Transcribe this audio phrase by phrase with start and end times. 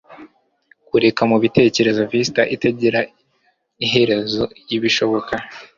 [0.87, 2.99] Kureka mubitekerezo vista itagira
[3.85, 5.33] iherezo yibishoboka